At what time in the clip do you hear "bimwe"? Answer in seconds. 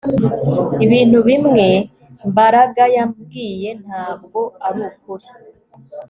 1.27-1.65